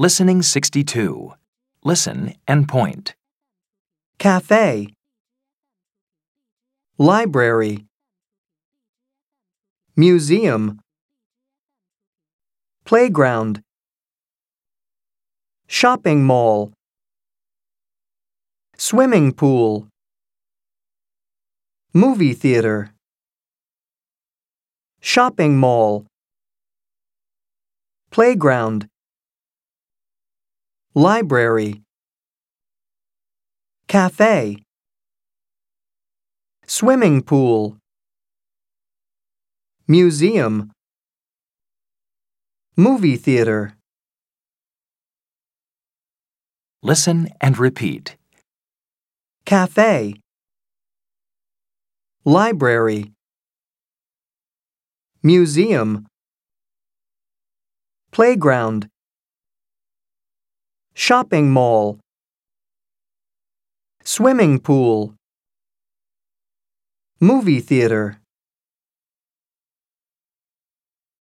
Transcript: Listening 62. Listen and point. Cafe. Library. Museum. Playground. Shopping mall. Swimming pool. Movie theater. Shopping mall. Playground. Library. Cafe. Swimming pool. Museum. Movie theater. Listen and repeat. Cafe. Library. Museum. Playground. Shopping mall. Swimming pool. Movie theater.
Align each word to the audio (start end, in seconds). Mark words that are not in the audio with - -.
Listening 0.00 0.42
62. 0.42 1.32
Listen 1.82 2.34
and 2.46 2.68
point. 2.68 3.16
Cafe. 4.20 4.94
Library. 6.98 7.84
Museum. 9.96 10.78
Playground. 12.84 13.64
Shopping 15.66 16.22
mall. 16.22 16.72
Swimming 18.76 19.32
pool. 19.32 19.88
Movie 21.92 22.34
theater. 22.34 22.92
Shopping 25.00 25.58
mall. 25.58 26.06
Playground. 28.12 28.88
Library. 30.98 31.84
Cafe. 33.86 34.56
Swimming 36.66 37.22
pool. 37.22 37.78
Museum. 39.86 40.72
Movie 42.76 43.14
theater. 43.14 43.76
Listen 46.82 47.28
and 47.40 47.56
repeat. 47.60 48.16
Cafe. 49.44 50.14
Library. 52.24 53.12
Museum. 55.22 56.08
Playground. 58.10 58.88
Shopping 61.00 61.52
mall. 61.52 62.00
Swimming 64.02 64.58
pool. 64.58 65.14
Movie 67.20 67.60
theater. 67.60 68.20